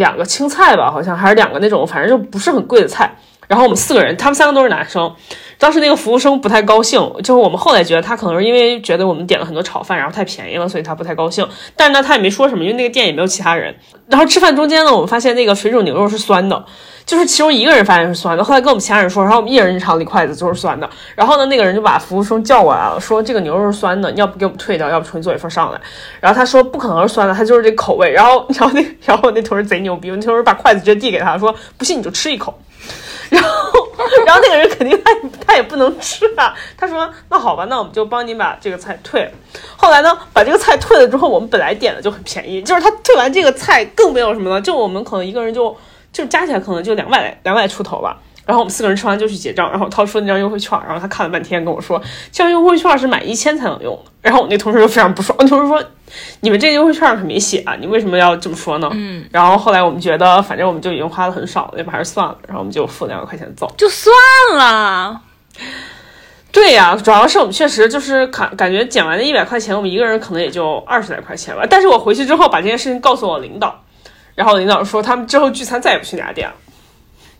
[0.00, 3.14] 两个青菜吧，好像还是两个那种，反正就不是很贵的菜。
[3.46, 5.14] 然后我们四个人，他们三个都是男生。
[5.60, 11.46] 当时那个服务生不太高兴，就是我们后来觉得他可能是因为觉得我们点了很多炒饭，然后太便宜了，所以他不太高兴。
[11.76, 13.72] 但是呢，他也没说什么，因为那个店也没有其他人。
[14.08, 16.64] 然后吃饭中间呢，我们发现那个水煮牛肉是酸的。
[17.06, 20.88] 就是其中一个人发现是酸的，后来跟我们其他人说，然后我们一人尝了一筷子就是酸的。
[21.16, 25.80] 然后呢，那个人就把服务生叫过来了，说这个牛肉是酸的，你要不给我们退掉，要不重新做一份上来。
[26.20, 28.12] 然后他说不可能是酸的，他就是这口味。
[28.12, 32.56] 然后，然后那然后那同事贼牛逼，那同事把筷子直接递给他说，不信你就吃一口。
[33.30, 33.88] 然后，
[34.26, 35.10] 然后那个人肯定他
[35.46, 36.54] 他也不能吃啊。
[36.76, 39.30] 他说那好吧，那我们就帮你把这个菜退了。
[39.76, 45.76] 后来呢，把这个菜退了之后，我们本来点的就很便宜，就是他退完这个菜更没有什么了，就我们可能一个人就。
[46.12, 55.80] 就加起来可能就两百两百出头吧，然后我们四个人吃完就去结账，然后掏出那张优惠券，然后他看了半天跟我说，这张优惠券是买一千才能用的，然后我那同事就非常不爽，我同事说，
[56.40, 58.88] 你们这优惠券可没写啊，你为什么要这么说呢？
[58.92, 64.14] 嗯，然后后来我们觉得反正我们就已经花的很少了，要不还是算了，然后我们就付两百块钱走，就算
[64.54, 65.20] 了。
[66.52, 73.82] 对呀，主要是我们确实就是感感觉减完那一百块钱，我们一个人可能也就二十来块钱吧，但是我回去之后把这件事情告诉我领导。
[74.34, 76.54] 然后领导说，他们之后聚餐再也不去那家店了。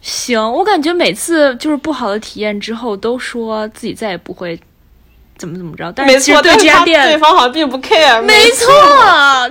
[0.03, 4.61] 行，我感觉每次就是不好的体验之后，都说自己再也不会
[5.41, 5.91] 怎么怎么着。
[5.93, 8.21] 但是其实对这家店，对方好像并不 care。
[8.23, 8.69] 没错，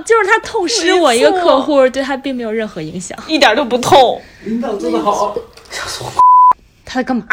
[0.06, 4.22] 就是他痛失我一个客户，对他并没有任何影响，一点都不痛。
[4.44, 5.36] 领导做的好，
[6.86, 7.26] 他在干嘛？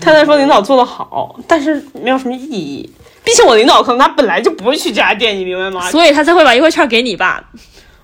[0.00, 2.92] 他在说领导做的好，但是没有什么意义。
[3.22, 5.88] 毕竟我领导可能他本来就不会去这家店，你明白吗？
[5.88, 7.48] 所以他才会把优惠券给你吧。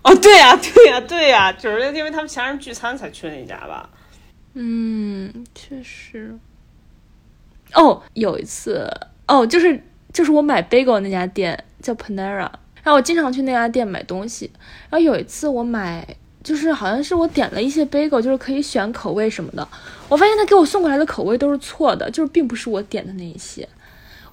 [0.02, 3.88] 哦，对呀，对呀，对呀，就是因为他们其他人聚餐才去那家吧。
[4.54, 6.38] 嗯，确实。
[7.74, 8.88] 哦，有一次，
[9.28, 9.80] 哦，就是
[10.12, 12.50] 就是我买 bagel 那家店叫 Panera，
[12.82, 14.50] 然后我经常去那家店买东西。
[14.90, 19.68] 然后有一次我买，就是好像是我点了一些 bagel，就是可以选口味什么的。
[20.08, 23.68] 我发现他给我送过来的口味都是错的，就是并不是我点的那一些。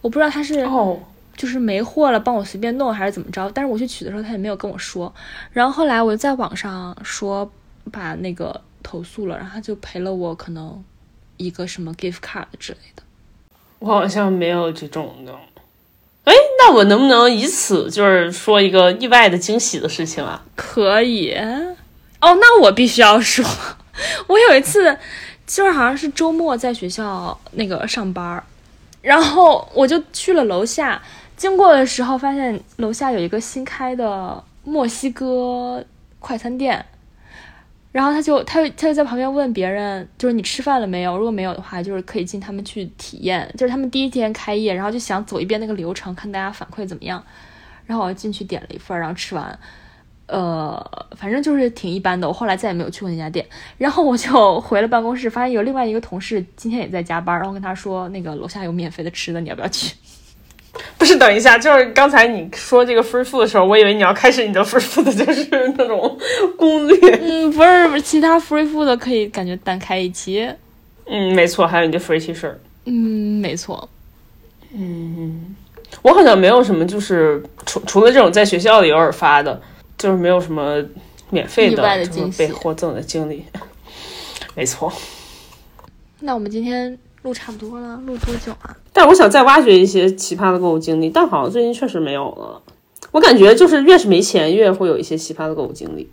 [0.02, 0.98] 我不知道他是哦，
[1.36, 3.52] 就是没货了，帮我随便弄还是怎么着。
[3.52, 5.14] 但是我去取的时候，他也没有跟我说。
[5.52, 7.52] 然后后来我就在网上说
[7.92, 10.82] 把那个投诉了，然后他就赔了我可能
[11.36, 13.04] 一个什么 gift card 之类的。
[13.80, 15.34] 我好像没有这种的。
[16.24, 20.44] 哎，那我能不能以此就是说一个意外的惊喜的事情啊？
[20.56, 21.34] 可以。
[22.22, 23.46] 哦，那我必须要说，
[24.28, 24.98] 我有一次
[25.46, 28.44] 就是好像是周末在学校那个上班，
[29.02, 31.00] 然后我就去了楼下，
[31.38, 35.86] 经过的时候发现楼下有一个新开的墨西哥
[36.20, 36.84] 快餐店，
[37.96, 41.18] 然后他就他就他就在旁边问别人，就是你吃饭了没有？
[41.18, 47.24] 如果没有的话，就是可以进他们去体验，就是他们第一天开业，然后就想走一遍那个流程，看大家反馈怎么样。
[47.86, 49.58] 然后我进去点了一份，然后吃完。
[50.28, 52.28] 呃，反正就是挺一般的。
[52.28, 53.46] 我后来再也没有去过那家店。
[53.80, 59.96] 然后我就回了办公室，发现有另外一个同事今天也在加班，然后跟他说，那个楼下有免费的吃的，你要不要去？
[60.98, 65.48] 不是，等一下，就是刚才你说这个 free food 的时候，我以为你要开始你的 free food 就是
[65.78, 66.18] 那种
[66.58, 67.20] 攻略。
[67.22, 70.50] 嗯，不是，不是，其他 free food 的可以感觉单开一期。
[71.06, 72.52] 嗯，没错，还有你的 free T 恤。
[72.86, 73.88] 嗯，没错。
[74.74, 75.56] 嗯
[76.02, 79.62] 我好像没有什么，就是除除了这种在学校里偶尔发的，
[79.98, 80.84] 就是没有什么
[81.30, 83.46] 免费的就是被获赠的经历。
[84.56, 84.92] 没错，
[86.20, 88.76] 那我们今天录差不多了，录多久啊？
[88.98, 92.62] 但我想再挖掘一些奇葩的购物经历，但好像最近确实没有了。
[93.12, 96.10] 我感觉就是越是没钱，越会有一些奇葩的购物经历。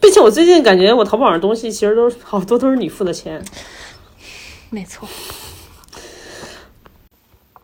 [0.00, 3.40] 并且我最近感觉我淘宝上东西其实都好多都是你付的钱。
[4.70, 5.08] 没错。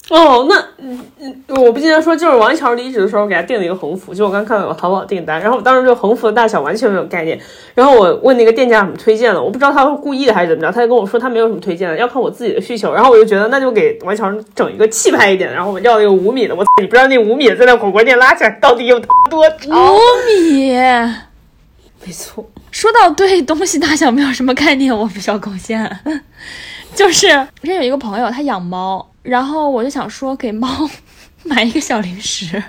[0.08, 7.36] 哦，那嗯嗯，我不记得说，就是王一桥离职的时候，给他订了一个横幅，就我刚看到有淘宝订单，然后我当时对横幅的大小完全没有概念，
[7.74, 19.92] 然后我问那个店家怎么推荐的，我不知道他是故意的还是怎么着，他就跟我说他没有什么推荐的，要看我自己的需求，然后我就觉得那就给王一桥整一个气派一点的，然后我要一个五米的，我你不知道那五米在那火锅店拉起来到底有多长？
[19.92, 19.98] 五
[20.28, 20.72] 米。
[22.06, 25.98] 没错，说到对东西大小没有什么概念，我比较贡献。
[26.94, 27.26] 就是
[27.60, 30.68] 之前有一个朋友，他养猫，然后我就想说给猫
[31.42, 32.62] 买一个小零食，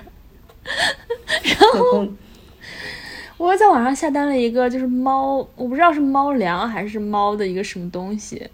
[1.42, 2.06] 然后
[3.36, 8.44] 我又在网上下单了一个，就是猫，我不知道是猫粮还是猫的一个什么东西，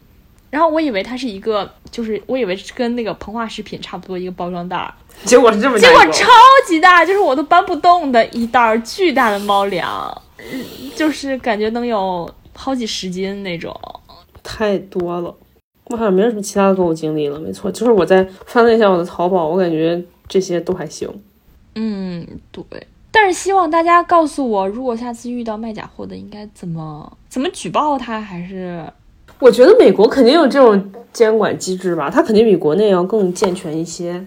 [0.50, 4.92] 然后我以为它是一个，就是我以为是跟那个膨化食品差不多一个包装袋儿，
[5.24, 6.28] 结果是这么结果超
[6.66, 13.74] 级大，就是我都搬不动的一袋儿巨大的猫粮，嗯就是感觉能有好几十斤那种。
[14.42, 15.34] 太多了。
[15.86, 21.08] 我好像没有什么其他的购物经历了，没错，就是我在翻了一下我的淘宝，我感觉这些都还行。
[21.74, 22.64] 嗯，对。
[23.10, 28.84] 但是希望大家告诉我，如果下次遇到卖假货的，应该怎么怎么举报他，还是
[29.38, 34.26] 我觉得美国肯定有这种监管机制吧，它肯定比国内要更健全一些，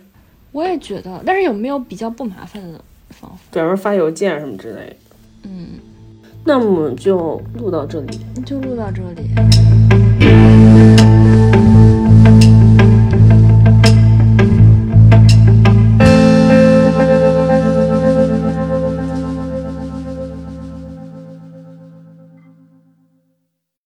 [0.51, 1.21] 我也觉得。
[1.25, 2.79] 但是有没有比较不麻烦的
[3.09, 3.37] 方法？
[3.51, 4.95] 比如说发邮件什么之类的。
[5.43, 5.67] 嗯，
[6.45, 8.19] 那么就录到这里。
[8.45, 9.86] 就录到这里。